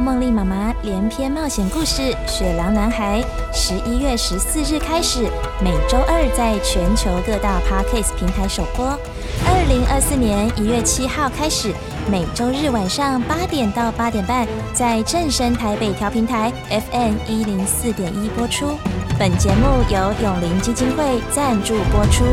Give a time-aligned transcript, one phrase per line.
[0.00, 3.22] 梦丽妈妈连篇冒险故事《雪狼男孩》，
[3.52, 5.28] 十一月十四日开始，
[5.62, 8.86] 每周二在全球各大 Podcast 平台首播。
[8.86, 11.72] 二零二四年一月七号开始，
[12.10, 18.76] 每周日晚上八点到八点半，在正声台北调频台 FM 一零四点一播出。
[19.18, 22.24] 本节目由永龄基金会赞助播出。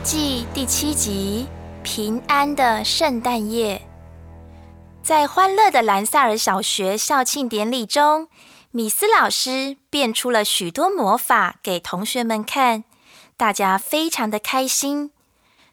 [0.00, 1.46] 第二季第七集
[1.82, 3.76] 《平安的圣诞夜》。
[5.02, 8.28] 在欢乐的兰萨尔小学校庆典礼中，
[8.70, 12.84] 米斯老师变出了许多魔法给同学们看，
[13.36, 15.10] 大家非常的开心。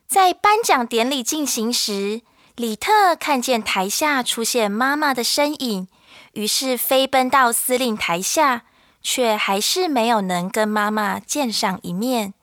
[0.07, 2.21] 在颁奖典礼进行时，
[2.57, 5.87] 李特看见台下出现妈妈的身影，
[6.33, 8.63] 于是飞奔到司令台下，
[9.01, 12.33] 却还是没有能跟妈妈见上一面。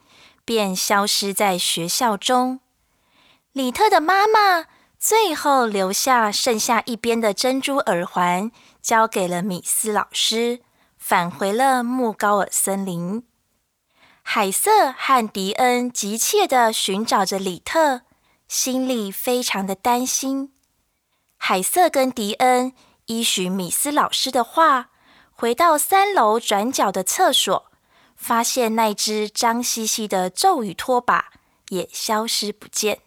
[0.45, 2.61] 便消失在学校中。
[3.53, 4.67] 李特的妈妈
[4.98, 8.50] 最后留下剩下一边的珍珠耳环，
[8.83, 10.61] 交给了米斯老师，
[10.98, 13.25] 返回了木高尔森林。
[14.22, 18.00] 海瑟和迪恩急切地寻找着李特，
[18.48, 20.53] 心里非常的担心。
[21.37, 22.72] 海瑟跟迪恩
[23.06, 24.89] 依循米斯老师的话，
[25.31, 27.70] 回到三楼转角的厕所。
[28.27, 31.33] 发现那只脏兮兮的咒语拖把
[31.69, 33.00] 也消失不见。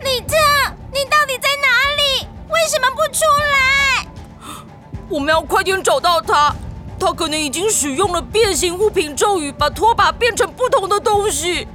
[0.00, 0.34] 里特，
[0.90, 2.26] 你到底在哪里？
[2.48, 4.06] 为什么不出来？
[5.10, 6.54] 我们要快点找到他，
[6.98, 11.68] 他可能已经使用了变形物品咒语，把拖把变成不同的东西。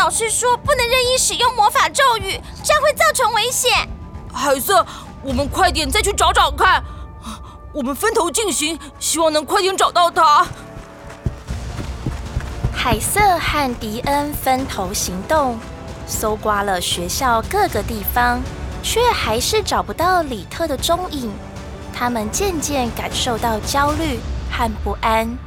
[0.00, 0.04] 对。
[0.04, 3.86] 老师说不能任意使用魔法咒语，这样会造成危险。
[4.32, 4.84] 海瑟，
[5.22, 6.82] 我们快点再去找找看。
[7.74, 10.46] 我们分头进行，希望能快点找到他。
[12.74, 15.58] 海瑟和迪恩分头行动，
[16.06, 18.40] 搜刮了学校各个地方，
[18.82, 21.30] 却还是找不到里特的踪影。
[21.92, 24.18] 他们渐渐感受到焦虑
[24.50, 25.38] 和不安。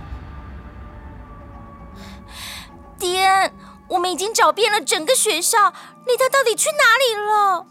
[2.99, 3.51] 迪恩。
[3.93, 5.69] 我们已经找遍了整个学校，
[6.07, 7.65] 里特到底去哪里了？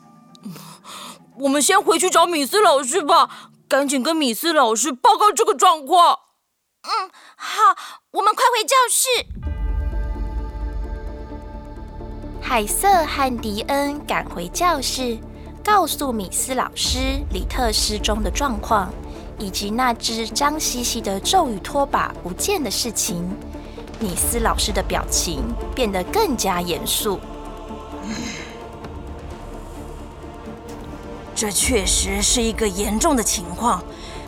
[1.40, 3.28] 我们先回去找米斯老师吧，
[3.68, 6.20] 赶紧跟米斯老师报告这个状况。
[6.84, 7.76] 嗯，好，
[8.12, 9.08] 我们快回教室。
[12.40, 15.18] 海瑟和迪恩赶回教室，
[15.64, 16.98] 告诉米斯老师
[17.32, 18.92] 里特失踪的状况，
[19.40, 23.28] 以及那只脏兮兮的咒语拖把不见的事情。
[24.02, 25.44] 米斯老师的表情
[25.76, 27.20] 变得更加严肃。
[31.36, 33.80] 这确实是一个严重的情况。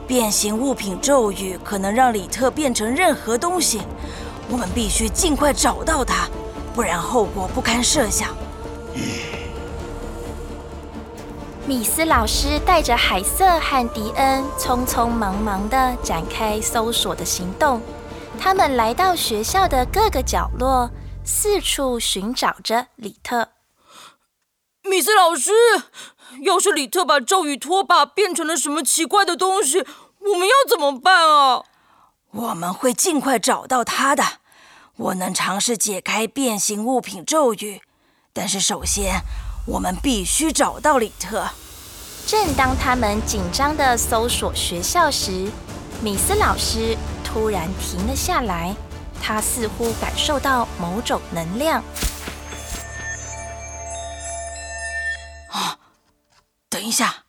[0.06, 3.80] 变形物品咒语可能让里特变成任何东西，
[4.50, 6.28] 我们必须尽快找到他，
[6.74, 8.28] 不然后果不堪设想。
[11.66, 17.80] 米斯老师带着海瑟和迪恩，匆匆忙忙地展开搜索的行动。
[18.40, 20.90] 他们来到学校的各个角落，
[21.24, 23.48] 四处寻找着里特。
[24.82, 25.50] 米斯老师，
[26.42, 31.64] 要是里特把咒语拖把变成了什么奇怪的东西，我们要怎么办啊？
[32.30, 34.24] 我们会尽快找到他的。
[34.96, 37.80] 我能尝试解开变形物品咒语，
[38.32, 39.22] 但是首先，
[39.66, 41.48] 我们必须找到里特。
[42.26, 45.50] 正当他们紧张地搜索学校时，
[46.02, 46.96] 米斯老师。
[47.34, 48.72] 突然停了下来，
[49.20, 51.82] 他似乎感受到某种能量。
[55.50, 55.76] 啊，
[56.70, 57.24] 等一下，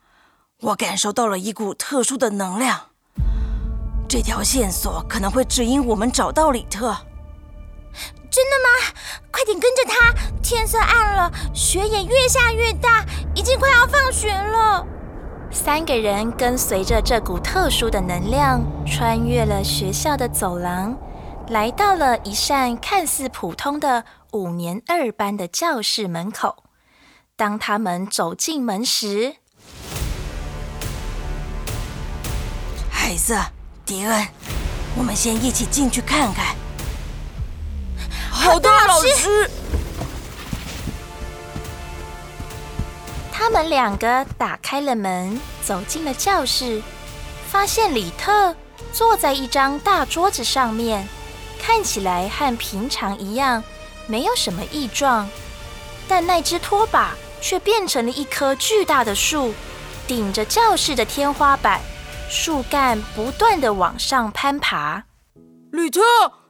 [0.61, 2.79] 我感受到了一股特殊的能量。
[4.07, 6.95] 这条线索可能会指引我们找到里特。
[8.29, 8.93] 真的吗？
[9.31, 10.13] 快点跟着他！
[10.43, 13.03] 天色暗了，雪也越下越大，
[13.33, 14.85] 已经快要放学了。
[15.51, 20.97] 三个人跟随着这股特殊的能量，穿越了学校的走廊，
[21.47, 26.63] 来到了一扇看似普通的五年二班的教室门口。
[27.35, 29.37] 当他们走进门时，
[32.89, 33.35] 海瑟、
[33.85, 34.27] 迪恩，
[34.97, 36.55] 我们先一起进去看看。
[38.29, 39.49] 好的，老师。
[43.47, 46.81] 他们两个打开了门，走进了教室，
[47.47, 48.55] 发现里特
[48.91, 51.07] 坐在一张大桌子上面，
[51.61, 53.63] 看起来和平常一样，
[54.07, 55.29] 没有什么异状。
[56.07, 59.53] 但那只拖把却变成了一棵巨大的树，
[60.07, 61.79] 顶着教室的天花板，
[62.27, 65.03] 树干不断的往上攀爬。
[65.71, 66.01] 里特，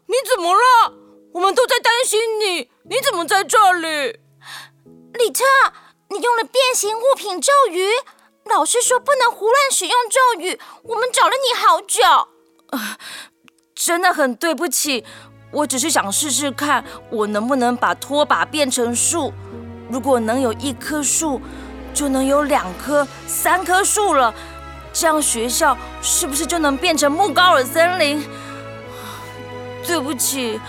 [0.05, 0.93] 你怎么了？
[1.33, 4.17] 我们都在担心你，你怎么在这里？
[5.11, 5.43] 里特，
[6.09, 7.87] 你用了变形物品咒语。
[8.45, 12.29] 老师说不能胡乱使用咒语，我们找了你好久。
[13.73, 15.03] 真的很对不起，
[15.51, 19.33] 我只是想试试看，我能不能把拖把变成树。
[19.89, 21.41] 如果能有一棵树，
[21.93, 24.33] 就能有两棵、三棵树了。
[24.93, 28.23] 这样学校是不是就能变成木高尔森林？
[29.87, 30.59] 对不起，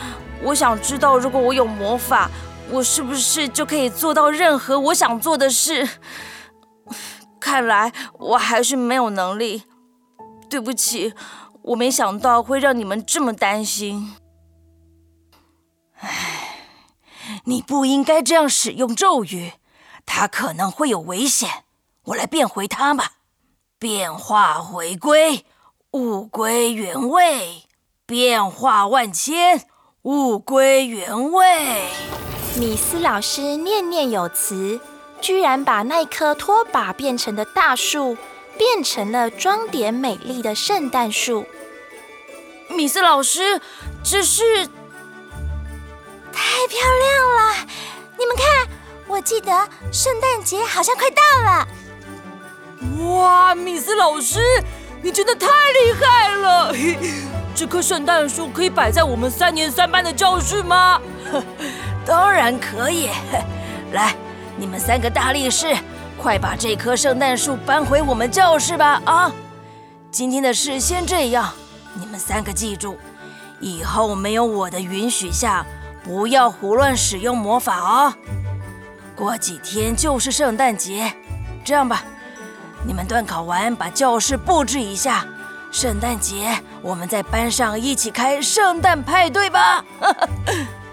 [0.43, 2.31] 我想知道，如果我有魔法，
[2.71, 5.89] 我是不是就可以做到任何我想做的事？
[7.41, 9.63] 看来我还是没有能力。
[10.49, 11.13] 对不起，
[11.63, 14.15] 我没想到会让你们这么担心。
[15.99, 16.59] 唉，
[17.45, 19.55] 你不应该这样使用咒语，
[20.05, 21.65] 它可能会有危险。
[22.05, 23.13] 我来变回它吧。
[23.79, 25.45] 变化回归，
[25.93, 27.65] 物归原位。
[28.07, 29.67] 变化万千，
[30.03, 31.91] 物归原位。
[32.59, 34.81] 米斯老师念念有词，
[35.21, 38.17] 居然把那棵拖把变成的大树，
[38.57, 41.45] 变成了装点美丽的圣诞树。
[42.71, 43.61] 米斯老师，
[44.03, 44.67] 只是
[46.33, 47.67] 太漂亮了！
[48.19, 48.67] 你们看，
[49.07, 49.53] 我记得
[49.93, 51.69] 圣诞节好像快到了。
[53.07, 54.41] 哇，米斯老师，
[55.03, 56.75] 你真的太厉害了！
[57.55, 60.99] 这棵圣诞树可以摆在我们三年三班的教室吗？
[62.07, 63.11] 当然可以。
[63.93, 64.15] 来，
[64.57, 65.77] 你们三个大力士，
[66.17, 69.03] 快把这棵圣诞树搬回我们教室吧！
[69.05, 69.33] 啊，
[70.11, 71.53] 今天的事先这样，
[71.95, 72.97] 你们三个记住，
[73.61, 75.67] 以后没有我的允许下，
[76.03, 78.15] 不要胡乱使用魔法哦。
[79.15, 81.13] 过几天就是圣诞节，
[81.65, 82.05] 这样吧，
[82.87, 85.27] 你们段考完把教室布置一下。
[85.73, 89.85] 圣诞节，我们在班上一起开圣诞派对吧！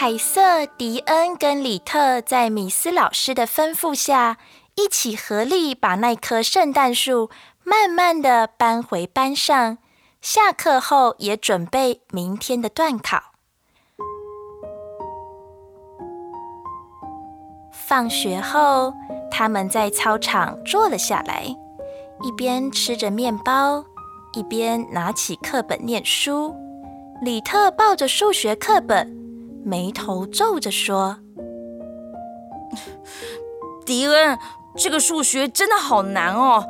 [0.00, 4.38] 海瑟、迪恩跟里特在米斯老师的吩咐下，
[4.74, 7.28] 一起合力把那棵圣诞树
[7.64, 9.76] 慢慢的搬回班上。
[10.22, 13.34] 下课后，也准备明天的段考。
[17.70, 18.94] 放学后。
[19.30, 21.44] 他们在操场坐了下来，
[22.22, 23.84] 一边吃着面包，
[24.32, 26.56] 一边拿起课本念书。
[27.20, 29.29] 里特抱着数学课本，
[29.64, 31.18] 眉头皱着说
[33.84, 34.38] ：“迪恩，
[34.76, 36.66] 这个数学真的好难哦，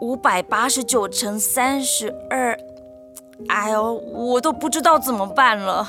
[0.00, 2.58] 五百八十九乘三十二，
[3.48, 5.86] 哎呦，我都不知道怎么办了。”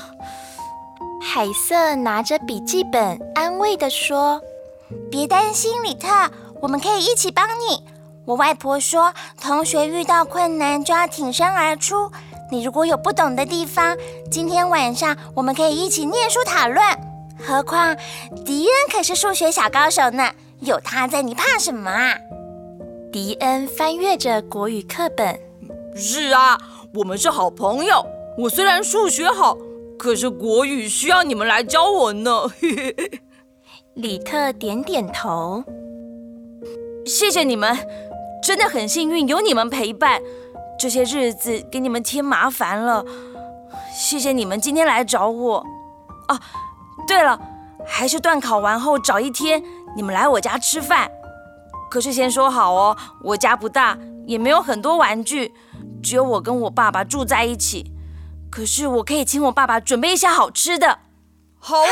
[1.22, 4.40] 海瑟拿着笔记本，安慰地说。
[5.10, 6.08] 别担心，里特，
[6.60, 7.82] 我们可以一起帮你。
[8.26, 12.10] 我外婆说，同学遇到困难就要挺身而出。
[12.52, 13.96] 你如果有不懂的地方，
[14.30, 16.84] 今天晚上我们可以一起念书讨论。
[17.42, 17.96] 何况
[18.44, 22.14] 迪恩可是数学小高手呢，有他在，你怕什么啊？
[23.10, 25.40] 迪恩翻阅着国语课本。
[25.96, 26.58] 是啊，
[26.92, 28.04] 我们是好朋友。
[28.36, 29.56] 我虽然数学好，
[29.98, 32.52] 可是国语需要你们来教我呢。
[33.96, 35.64] 里特点点头，
[37.06, 37.74] 谢谢你们，
[38.42, 40.20] 真的很幸运有你们陪伴。
[40.78, 43.04] 这些日子给你们添麻烦了，
[43.94, 45.66] 谢谢你们今天来找我。
[46.28, 46.40] 哦，
[47.06, 47.38] 对了，
[47.86, 49.62] 还是段考完后找一天
[49.96, 51.10] 你们来我家吃饭。
[51.90, 55.52] 可是先说好哦，我家不大，也没有很多玩具，
[56.02, 57.92] 只有我跟我爸爸住在一起。
[58.50, 60.98] 可是我可以请我爸爸准备一些好吃的。
[61.58, 61.86] 好啊，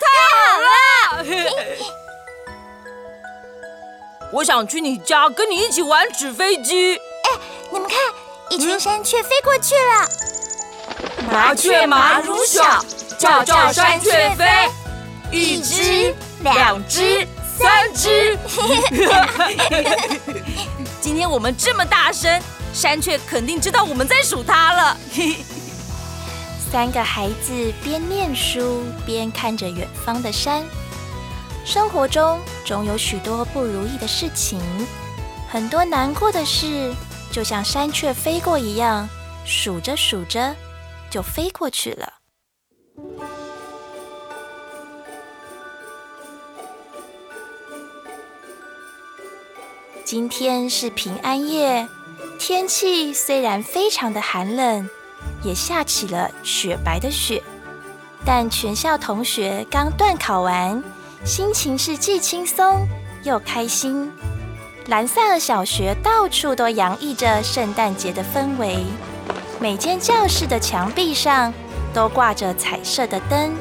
[0.00, 0.06] 太
[0.36, 1.24] 好了！
[4.34, 6.96] 我想去你家跟你一起玩纸飞机。
[6.96, 7.00] 哎，
[7.70, 7.98] 你们看，
[8.50, 11.30] 一群山雀飞过去了。
[11.30, 12.84] 麻雀麻如小，
[13.18, 14.46] 叫叫山雀飞。
[15.30, 17.26] 一只，两只，
[17.58, 18.38] 三只。
[21.00, 22.40] 今天我们这么大声，
[22.72, 24.96] 山雀肯定知道我们在数它了。
[26.72, 30.64] 三个孩子边念书边看着远方的山。
[31.64, 34.58] 生活中总有许多不如意的事情，
[35.50, 36.94] 很多难过的事，
[37.30, 39.08] 就像山雀飞过一样，
[39.44, 40.54] 数着数着
[41.10, 42.14] 就飞过去了。
[50.04, 51.86] 今天是平安夜，
[52.38, 54.88] 天气虽然非常的寒冷，
[55.42, 57.42] 也下起了雪白的雪，
[58.24, 60.82] 但全校同学刚段考完。
[61.24, 62.86] 心情是既轻松
[63.22, 64.10] 又开心。
[64.88, 68.78] 兰萨尔小学到处都洋溢着圣诞节的氛围，
[69.60, 71.52] 每间教室的墙壁上
[71.92, 73.52] 都挂着彩色的灯，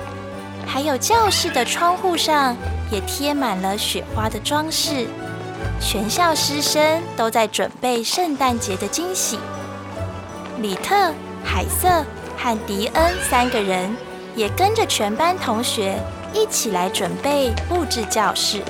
[0.66, 2.56] 还有教室的窗户上
[2.90, 5.06] 也贴满了雪花的装饰。
[5.82, 9.38] 全校师生都在准备圣诞节的惊喜。
[10.62, 11.12] 里特、
[11.44, 12.06] 海瑟
[12.38, 13.94] 和迪恩三个人
[14.34, 16.02] 也跟着全班同学
[16.34, 18.62] 一起来准备布置教室。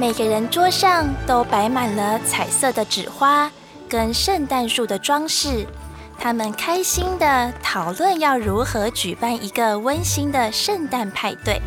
[0.00, 3.52] 每个人桌上都摆满了彩色的纸花
[3.86, 5.66] 跟圣诞树的装饰。
[6.18, 11.60] 他们开心地讨论要如何举办一个温馨的圣诞派对。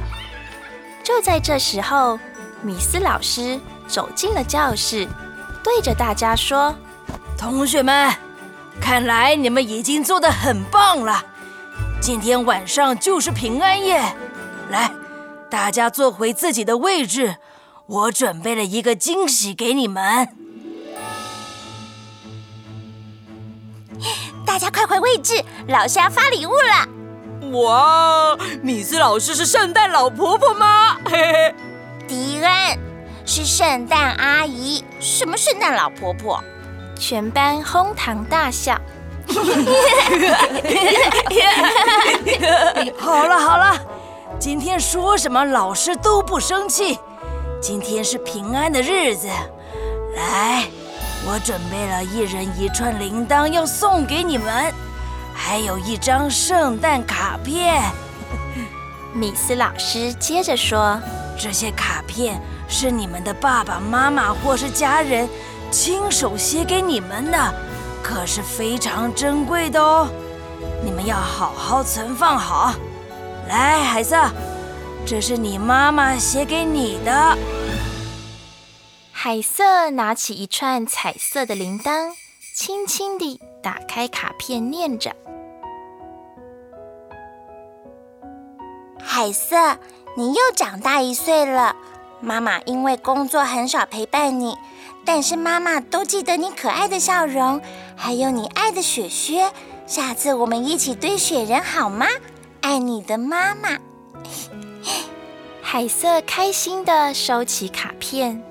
[1.04, 2.18] 就在这时候，
[2.64, 5.08] 米斯老师走进了教室，
[5.64, 6.74] 对着大家说
[7.38, 8.12] ：“同学们，
[8.82, 11.24] 看来你们已经做得很棒了。
[12.02, 14.02] 今天晚上就是平安夜，
[14.72, 14.92] 来，
[15.52, 17.36] 大家坐回自己的位置，
[17.86, 20.30] 我准备了一个惊喜给你们。
[24.46, 26.88] 大家快回位置，老师要发礼物了。”
[27.60, 30.98] 哇，米斯老师是圣诞老婆婆吗？
[31.06, 31.56] 嘿嘿，
[32.08, 32.80] 迪恩
[33.26, 36.44] 是圣诞阿姨，什么圣诞老婆婆？
[36.98, 38.80] 全班哄堂大笑。
[42.98, 43.78] 好了好了，
[44.40, 46.98] 今天说什么老师都不生气。
[47.64, 49.30] 今天是平安的日子，
[50.18, 50.66] 来，
[51.26, 54.70] 我准备了一人一串铃铛要送给你们。
[55.34, 57.82] 还有一张圣诞卡片，
[59.16, 61.00] 米斯老师接着说
[61.40, 65.26] ：“这些卡片是你们的爸爸妈妈或是家人
[65.72, 67.54] 亲手写给你们的，
[68.04, 70.10] 可是非常珍贵的哦，
[70.84, 72.74] 你们要好好存放好。
[73.48, 74.18] 来，孩子，
[75.06, 77.38] 这是你妈妈写给你的。”
[79.26, 82.12] 海瑟拿起一串彩色的铃铛，
[82.54, 85.16] 轻轻地打开卡片，念着。
[89.02, 89.78] 海瑟，
[90.18, 91.74] 你又长大一岁了。
[92.20, 94.58] 妈妈因为工作很少陪伴你，
[95.06, 97.62] 但是妈妈都记得你可爱的笑容，
[97.96, 99.54] 还有你爱的雪靴。
[99.88, 102.08] 下次我们一起堆雪人好吗？
[102.60, 103.78] 爱你的妈妈。
[105.64, 108.44] 海瑟开心地收起卡片。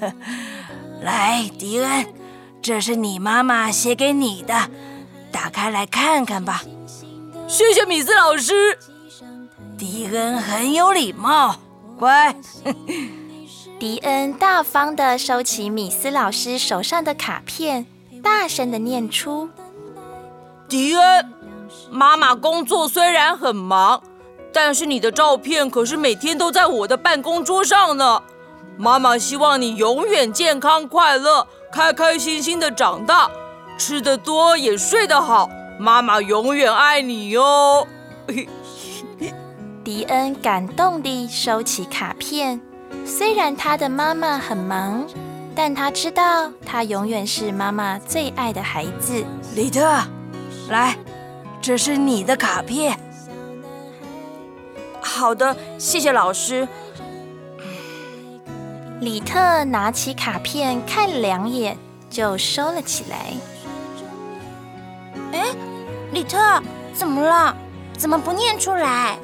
[1.02, 2.06] 来，迪恩，
[2.62, 4.70] 这是你妈妈写给你的，
[5.30, 6.62] 打开来看看吧。
[7.46, 8.78] 谢谢米斯老师。
[9.76, 11.56] 迪恩很有礼貌，
[11.98, 12.34] 乖。
[13.78, 17.84] 迪恩大方地收起米斯老师手上的卡片，
[18.22, 19.50] 大声地念出
[20.68, 21.32] ：“迪恩，
[21.90, 24.02] 妈妈工作虽然很忙，
[24.52, 28.22] 但是你的照片可是每天都在我的办公桌上呢。
[28.76, 33.30] 妈妈希望你永远健康快乐，开开心心的长大，
[33.78, 35.48] 吃得多也睡得好。
[35.78, 37.86] 妈妈永远爱你哟。
[39.84, 42.60] ”迪恩感动地收起卡片，
[43.04, 45.06] 虽然他的妈妈很忙，
[45.54, 49.22] 但他知道他永远是妈妈最爱的孩子。
[49.54, 49.86] 里特，
[50.70, 50.96] 来，
[51.60, 52.98] 这是你的卡片。
[55.02, 56.66] 好的，谢谢老师。
[59.04, 61.76] 里特拿起卡片看了两眼，
[62.08, 63.34] 就收了起来。
[65.30, 65.54] 哎，
[66.10, 66.38] 李特，
[66.94, 67.54] 怎么了？
[67.98, 69.18] 怎么不念出来？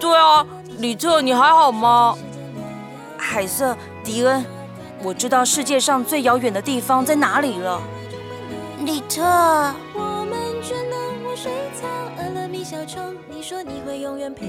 [0.00, 0.44] 对啊，
[0.78, 2.18] 李特，你还好吗？
[3.16, 4.44] 海瑟、迪恩，
[5.04, 7.80] 我知道世界上最遥远的地方在哪里了。
[8.80, 9.22] 李特，
[9.94, 11.86] 我们倦了卧水草，
[12.18, 14.46] 饿了米小虫，你说你会永远陪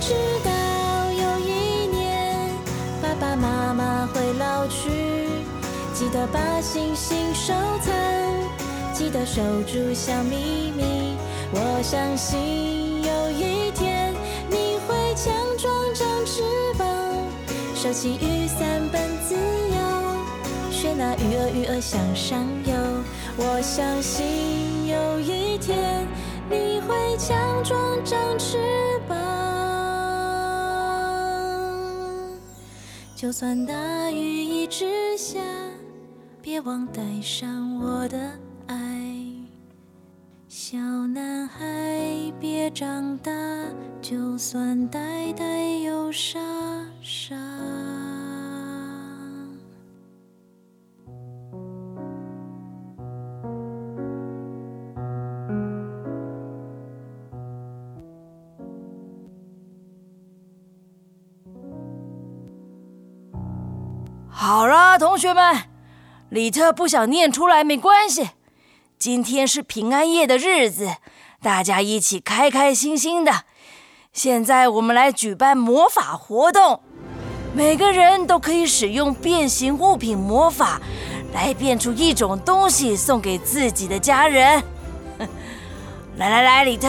[0.00, 0.14] 直
[0.44, 0.50] 到
[1.12, 2.50] 有一年，
[3.02, 4.90] 爸爸妈妈会老去，
[5.92, 7.94] 记得把星星收藏，
[8.92, 11.16] 记得守住小秘密。
[11.50, 14.14] 我相信有一天
[14.50, 16.42] 你会强壮长翅
[16.76, 16.86] 膀，
[17.74, 22.74] 收起雨伞奔自由，学那鱼儿鱼儿向上游。
[23.36, 26.06] 我相信有一天
[26.50, 28.58] 你会强壮长翅
[29.07, 29.07] 膀。
[33.18, 35.40] 就算大雨一直下，
[36.40, 38.30] 别忘带上我的
[38.68, 38.76] 爱。
[40.46, 43.32] 小男孩别长大，
[44.00, 46.38] 就算呆呆又傻
[47.02, 47.34] 傻。
[64.98, 65.62] 同学们，
[66.28, 68.30] 里特不想念出来没关系。
[68.98, 70.96] 今天是平安夜的日子，
[71.40, 73.44] 大家一起开开心心的。
[74.12, 76.80] 现在我们来举办魔法活动，
[77.54, 80.80] 每个人都可以使用变形物品魔法，
[81.32, 84.60] 来变出一种东西送给自己的家人。
[86.16, 86.88] 来 来来，里特，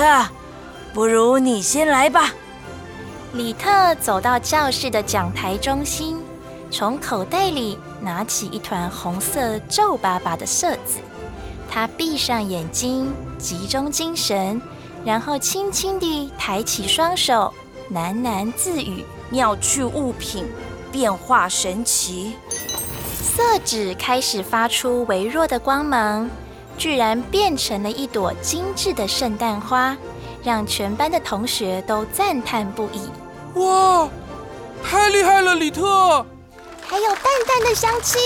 [0.94, 2.34] 不如你先来吧。
[3.34, 6.20] 里特走到教室的讲台中心，
[6.72, 11.00] 从口袋里拿起一团红色皱巴巴的色子。
[11.72, 14.62] 他闭上眼睛，集中精神，
[15.06, 17.54] 然后轻轻地抬起双手，
[17.94, 20.46] 喃喃自语：“妙趣物品，
[20.92, 22.34] 变化神奇。”
[23.22, 26.30] 色纸开始发出微弱的光芒，
[26.78, 29.96] 居然变成了一朵精致的圣诞花，
[30.44, 33.60] 让全班的同学都赞叹不已。
[33.60, 34.10] 哇，
[34.84, 36.26] 太厉害了，李特！
[36.90, 38.18] 还有淡淡的香气。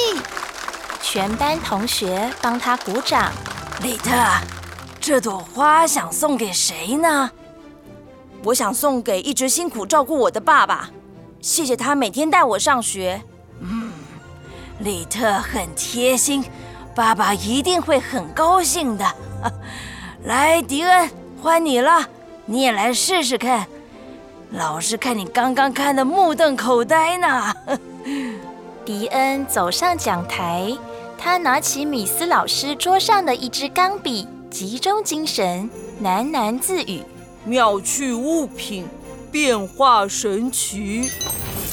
[1.01, 3.31] 全班同学帮他鼓掌。
[3.81, 4.11] 李特，
[5.01, 7.29] 这朵花想送给谁呢？
[8.45, 10.89] 我想送给一直辛苦照顾我的爸爸，
[11.41, 13.21] 谢谢他每天带我上学。
[13.59, 13.91] 嗯，
[14.79, 16.43] 李特很贴心，
[16.95, 19.05] 爸爸一定会很高兴的。
[20.23, 21.09] 来，迪恩，
[21.41, 22.05] 换你了，
[22.45, 23.67] 你也来试试看。
[24.51, 27.53] 老师看你刚刚看的目瞪口呆呢。
[28.85, 30.75] 迪恩走上讲台。
[31.17, 35.69] 他拿起米斯老师桌上的一支钢笔，集中精神，
[36.03, 37.01] 喃喃自语
[37.45, 38.85] ：“妙趣物品，
[39.31, 41.09] 变化神奇。”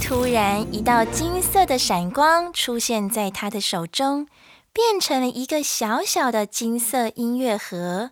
[0.00, 4.28] 突然，一道金色的闪光出现在他的手中，
[4.72, 8.10] 变成了一个小小的金色音乐盒。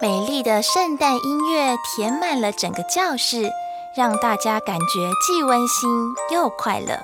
[0.00, 3.50] 美丽的圣诞音乐填满了整个教室。
[3.96, 5.90] 让大家感觉既温馨
[6.32, 6.98] 又快乐。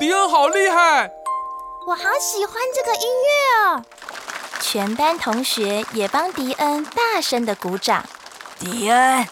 [0.00, 1.10] 迪恩好厉害！
[1.86, 3.30] 我好喜欢这个音乐
[3.66, 3.84] 哦！
[4.60, 8.04] 全班同学也帮迪恩大声的鼓掌。
[8.58, 9.26] 迪恩，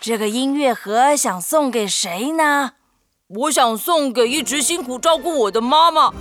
[0.00, 2.72] 这个音乐盒想送给谁呢？
[3.28, 6.12] 我想送给一直辛苦照顾我的妈妈，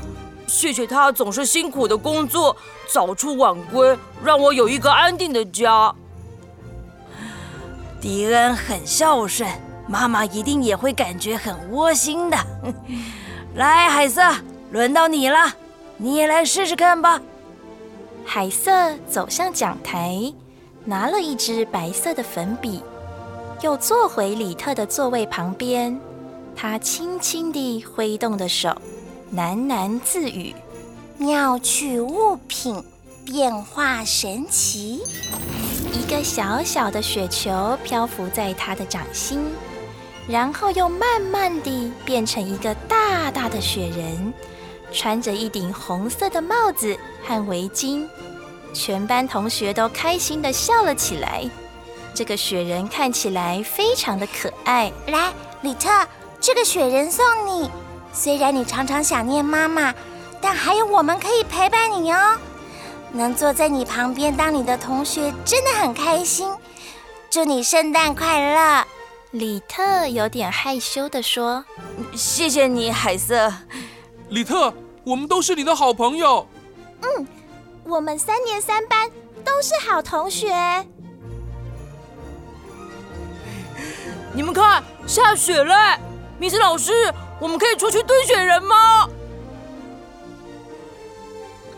[0.47, 2.55] 谢谢她总是辛苦的工作，
[2.88, 5.93] 早出晚归，让我有一个安定的家。
[8.01, 9.49] 迪恩很孝顺。
[9.88, 12.38] 妈妈一定也会感觉很窝心的。
[13.56, 14.21] 来，海瑟，
[14.71, 15.54] 轮到你了，
[15.98, 17.21] 你也来试试看吧。
[18.26, 20.34] 海瑟走向讲台，
[20.84, 22.82] 拿了一支白色的粉笔，
[23.62, 25.98] 又坐回里特的座位旁边。
[26.56, 28.69] 他轻轻地挥动着手，
[29.36, 30.56] 喃喃自语
[31.19, 32.84] ：“妙趣物品，
[33.26, 35.04] 变化神奇。”
[35.93, 39.39] 一个小小的雪球漂浮在他的掌心。
[40.28, 44.34] 然后又慢慢地变成一个大大的雪人，
[44.92, 48.08] 穿着一顶红色的帽子和围巾，
[48.74, 51.48] 全班同学都开心地笑了起来。
[52.14, 54.92] 这个雪人看起来非常的可爱。
[55.08, 55.90] 来，李特，
[56.40, 57.70] 这个雪人送你。
[58.14, 59.94] 虽然你常常想念妈妈，
[60.40, 62.38] 但还有我们可以陪伴你哦。
[63.12, 66.50] 能坐在你旁边当你的同学，真的很开心。
[67.30, 68.88] 祝你圣诞快乐！
[69.38, 71.63] 里特有点害羞地说
[72.15, 73.52] ：“谢谢你，海瑟。
[74.30, 76.48] 李特，我们都是你的好朋友。
[77.02, 77.28] 嗯，
[77.84, 79.10] 我们三年三班
[79.43, 80.54] 都是好同学。
[84.34, 86.00] 你们看，下雪了！
[86.39, 89.08] 米斯老师，我们可以出去堆雪人吗？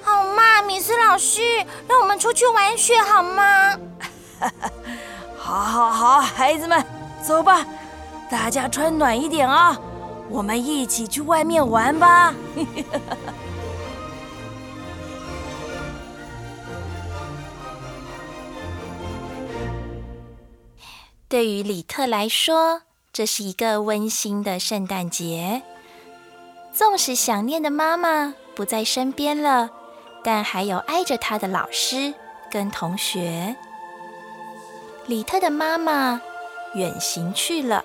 [0.04, 1.42] 好嘛，米斯老师，
[1.88, 3.78] 让我们出去玩雪好吗？
[5.38, 6.84] 好，好，好，孩子们。”
[7.28, 7.68] 走吧，
[8.30, 9.78] 大家穿暖一点啊！
[10.30, 12.34] 我们一起去外面玩吧。
[21.28, 25.64] 对于李特来说，这是一个温馨的圣诞节。
[26.72, 29.70] 纵使想念的妈妈不在身边了，
[30.24, 32.14] 但还有爱着他的老师
[32.50, 33.58] 跟同学。
[35.08, 36.22] 李特的妈妈。
[36.78, 37.84] 远行去了，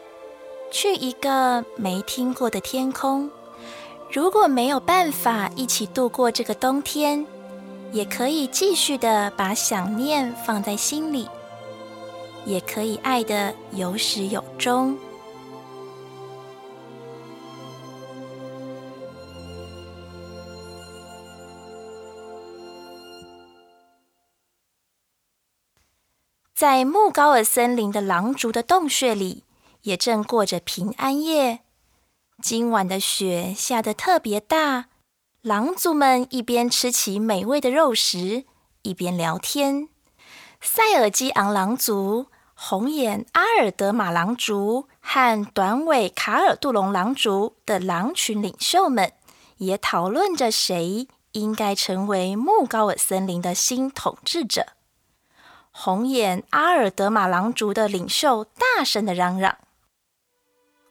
[0.70, 3.30] 去一个没听过的天空。
[4.10, 7.26] 如果没有办法一起度过这个冬天，
[7.90, 11.26] 也可以继续的把想念放在心里。
[12.44, 14.98] 也可以爱的有始有终。
[26.62, 29.42] 在木高尔森林的狼族的洞穴里，
[29.80, 31.58] 也正过着平安夜。
[32.40, 34.84] 今晚的雪下得特别大，
[35.40, 38.44] 狼族们一边吃起美味的肉食，
[38.82, 39.88] 一边聊天。
[40.60, 49.12] 塞尔基昂狼族、红眼阿尔德马狼族和短尾卡尔杜隆狼族的狼群领袖们，
[49.56, 54.74] 也讨论着谁应该成为木高尔森林的新统治者。
[55.74, 59.56] 红眼阿尔德马狼族的领袖大声的嚷嚷：“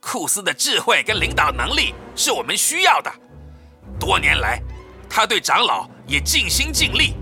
[0.01, 3.11] 库斯的智慧跟领导能力是我们需要的。
[3.99, 4.59] 多年来，
[5.07, 7.13] 他对长老也尽心尽力。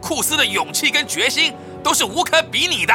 [0.00, 2.94] 库斯的勇气跟决心都是无可比拟的。”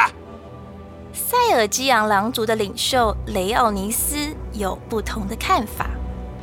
[1.12, 5.90] 塞尔基昂狼族的领袖雷奥尼斯有不同的看法：“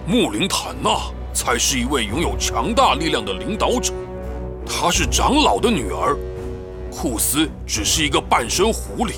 [0.05, 0.91] 穆林坦纳
[1.33, 3.91] 才是一位拥有强大力量的领导者，
[4.63, 6.15] 她是长老的女儿。”
[6.91, 9.13] 库斯只是一个半身狐狸，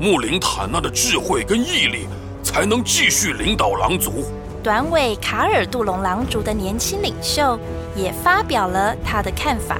[0.00, 2.06] 穆林坦纳的智慧跟毅力
[2.42, 4.24] 才能继续领导狼族。
[4.62, 7.60] 短尾卡尔杜隆狼族的年轻领袖
[7.94, 9.76] 也发表了他的看法：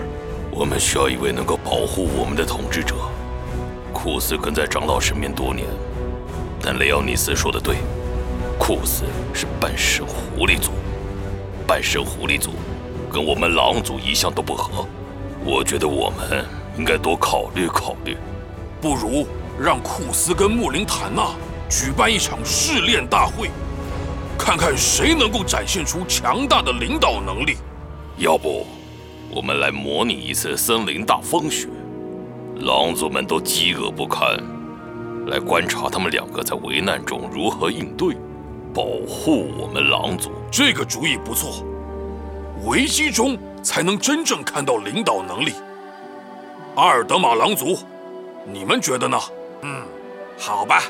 [0.53, 2.95] 我们需要一位能够保护我们的统治者。
[3.93, 5.67] 库斯跟在长老身边多年，
[6.63, 7.77] 但雷奥尼斯说的对，
[8.59, 10.73] 库斯是半身狐狸族，
[11.67, 12.51] 半身狐狸族
[13.11, 14.87] 跟我们狼族一向都不合。
[15.45, 16.45] 我觉得我们。
[16.79, 18.17] 应该多考虑考虑，
[18.81, 19.27] 不如
[19.61, 21.31] 让库斯跟穆林坦纳
[21.69, 23.51] 举办一场试炼大会，
[24.39, 27.57] 看看谁能够展现出强大的领导能力。
[28.17, 28.65] 要不，
[29.29, 31.67] 我们来模拟一次森林大风雪，
[32.61, 34.39] 狼族们都饥饿不堪，
[35.27, 38.17] 来观察他们两个在危难中如何应对，
[38.73, 40.31] 保护我们狼族。
[40.49, 41.65] 这个主意不错，
[42.67, 45.53] 危机中才能真正看到领导能力。
[46.79, 47.77] 阿尔德玛狼族，
[48.47, 49.19] 你们觉得呢？
[49.63, 49.83] 嗯，
[50.39, 50.85] 好吧，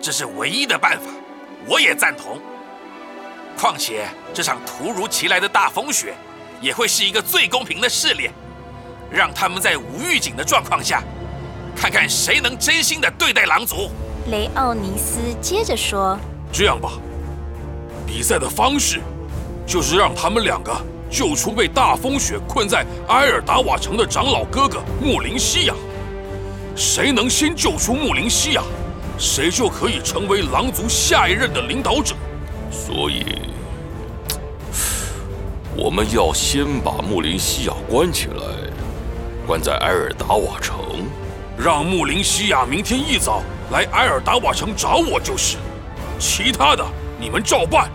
[0.00, 1.10] 这是唯一的办法，
[1.66, 2.40] 我也赞同。
[3.58, 6.14] 况且这场突如其来的大风雪，
[6.60, 8.32] 也会是一个最公平的试炼，
[9.10, 11.02] 让他们在无预警的状况下，
[11.74, 13.90] 看看谁能真心的对待狼族。
[14.30, 16.16] 雷奥尼斯接着说
[16.52, 16.92] ：“这样吧，
[18.06, 19.00] 比赛的方式
[19.66, 20.72] 就是让他们两个。”
[21.14, 25.74] 救出被大风雪困在埃尔达瓦城的长老哥哥穆林西亚，
[26.74, 28.62] 谁能先救出穆林西亚，
[29.16, 32.16] 谁就可以成为狼族下一任的领导者。
[32.68, 33.24] 所以，
[35.78, 38.44] 我们要先把穆林西亚关起来，
[39.46, 40.76] 关在埃尔达瓦城，
[41.56, 45.58] 让穆林西亚明天一早来埃尔达瓦城找我就是，
[46.18, 46.84] 其他的
[47.20, 47.88] 你们照办。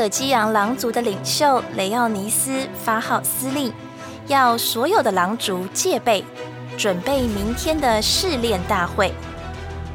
[0.00, 3.70] 尔基昂狼族的领袖雷奥尼斯发号施令，
[4.26, 6.24] 要所有的狼族戒备，
[6.78, 9.12] 准备明天的试炼大会。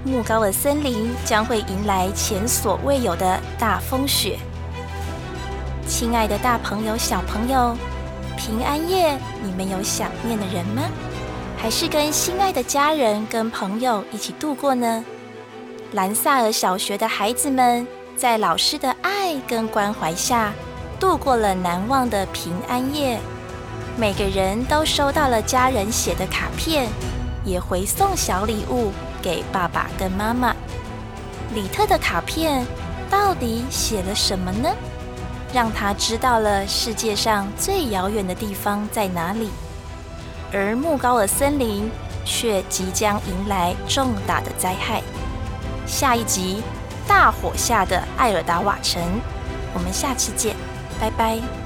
[0.03, 4.37] 木高尔森林将会迎来前所未有的大风雪。
[5.87, 7.75] 亲爱的大朋友、小朋友，
[8.37, 10.83] 平安夜你们有想念的人吗？
[11.57, 15.03] 还是跟心爱的家人、跟朋友一起度过呢？
[15.93, 17.87] 兰萨尔小学的孩子们。
[18.17, 20.53] 在老师的爱跟关怀下，
[20.99, 23.19] 度过了难忘的平安夜。
[23.97, 26.87] 每个人都收到了家人写的卡片，
[27.43, 30.55] 也回送小礼物给爸爸跟妈妈。
[31.53, 32.65] 李特的卡片
[33.09, 34.69] 到底写了什么呢？
[35.53, 39.49] 让他知道了世界上最遥远的地方在哪里。
[40.53, 41.89] 而木高尔森林
[42.23, 45.01] 却即将迎来重大的灾害。
[45.85, 46.63] 下一集。
[47.07, 49.01] 大火下的艾尔达瓦城，
[49.73, 50.55] 我们下次见，
[50.99, 51.64] 拜拜。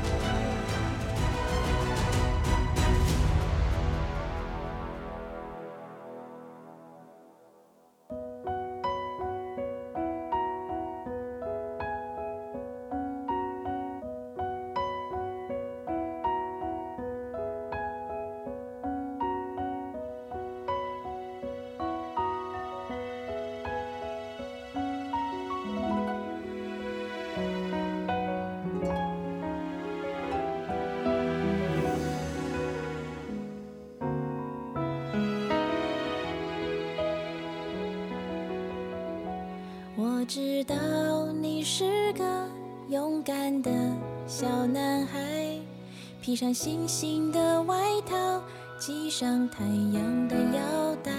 [46.39, 47.75] 上星星的外
[48.10, 48.41] 套，
[48.80, 51.12] 系上太阳的腰带。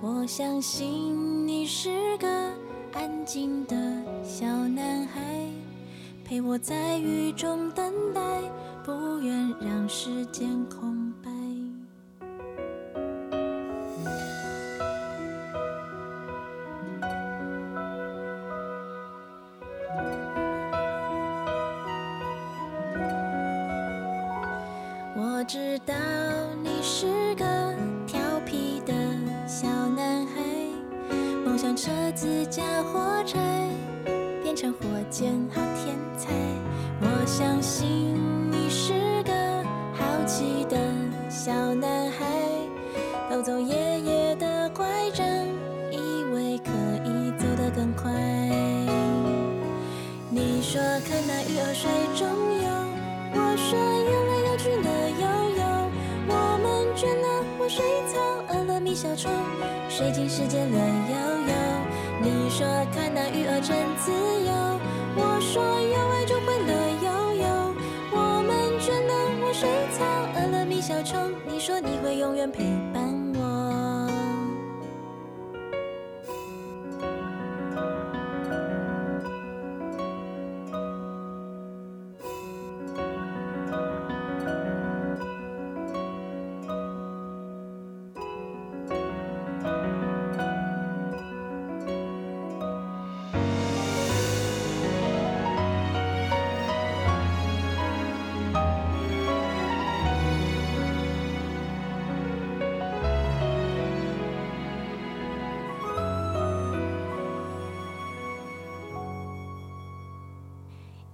[0.00, 2.26] 我相信你是个
[2.92, 3.76] 安静的
[4.24, 5.46] 小男孩，
[6.24, 8.20] 陪我在雨中等待，
[8.84, 10.97] 不愿让时间空
[51.08, 52.28] 看那鱼儿水中
[52.60, 52.68] 游，
[53.32, 55.24] 我说游来游去乐悠
[55.56, 55.64] 悠。
[56.28, 57.26] 我们倦了
[57.58, 58.20] 玩水草，
[58.52, 59.32] 饿了觅小虫，
[59.88, 61.16] 水晶世界乐悠
[61.48, 61.54] 悠。
[62.20, 64.52] 你说看那鱼儿真自由，
[65.16, 67.08] 我说有爱就会乐悠
[67.40, 67.74] 悠。
[68.12, 69.66] 我们倦了玩水
[69.96, 70.04] 草，
[70.36, 72.64] 饿了觅小虫，你说你会永远陪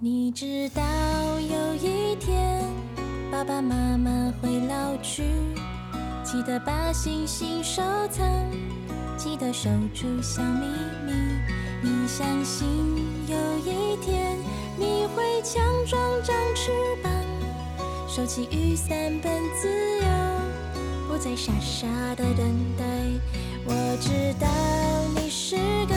[0.05, 0.83] 你知道
[1.41, 2.63] 有一天，
[3.33, 5.23] 爸爸妈妈会老去，
[6.23, 8.23] 记得把星星收藏，
[9.17, 10.67] 记得守住小秘
[11.07, 11.15] 密。
[11.81, 12.69] 你相信
[13.29, 14.37] 有一天，
[14.77, 16.71] 你会强壮长翅
[17.03, 17.11] 膀，
[18.07, 20.07] 收起雨伞奔自由，
[21.09, 22.85] 不再傻傻的等待。
[23.65, 24.47] 我知道
[25.19, 25.95] 你是个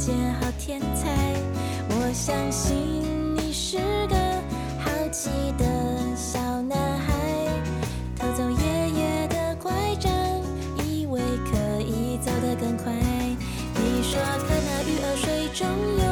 [0.00, 1.10] 成火箭好天才。
[1.90, 2.74] 我相信
[3.36, 3.76] 你是
[4.08, 4.16] 个
[4.78, 5.64] 好奇的
[6.16, 7.12] 小男孩，
[8.16, 10.10] 偷走爷爷的拐杖，
[10.84, 12.90] 以为可以走得更快。
[13.74, 16.02] 你说看那鱼儿水中游，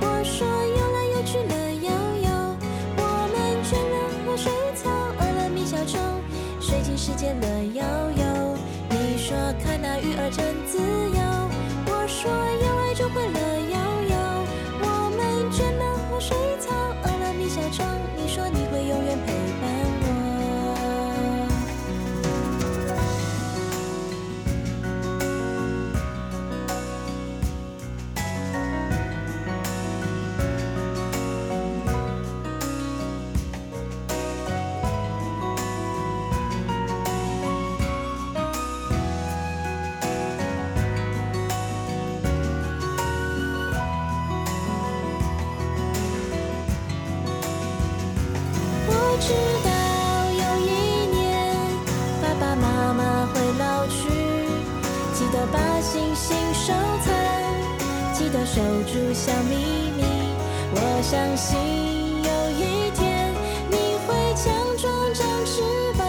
[0.00, 1.54] 我说游来游去乐
[1.86, 1.90] 悠
[2.26, 2.28] 悠。
[2.96, 3.94] 我们倦了
[4.26, 6.00] 玩水草，饿了觅小虫，
[6.60, 7.82] 水晶世界乐悠
[8.16, 8.58] 悠。
[8.90, 11.20] 你说看那鱼儿真自由，
[11.86, 12.28] 我说
[58.44, 59.54] 守住小秘
[59.96, 60.02] 密，
[60.74, 63.32] 我相信有一天
[63.70, 63.76] 你
[64.06, 65.62] 会强壮长翅
[65.96, 66.02] 膀，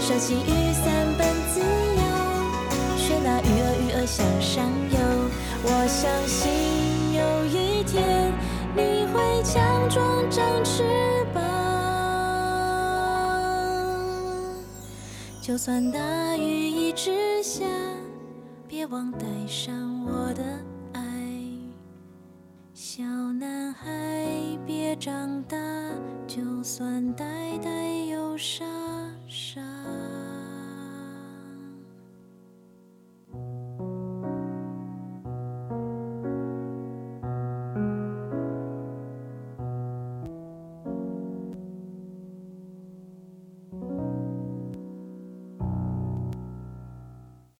[0.00, 0.84] 收起雨伞
[1.16, 2.02] 奔自由，
[2.98, 4.98] 学那鱼儿鱼儿向上游。
[5.62, 8.32] 我相信有一天
[8.74, 10.84] 你会强壮长翅
[11.32, 11.42] 膀，
[15.40, 17.64] 就算大雨一直下，
[18.68, 20.42] 别忘带上我的。
[22.96, 23.86] 小男孩
[24.66, 25.54] 别长大
[26.26, 27.26] 就算呆
[27.62, 28.64] 呆又傻
[29.28, 29.60] 傻。